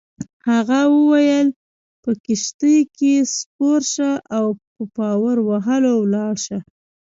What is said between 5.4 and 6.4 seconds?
وهلو ولاړ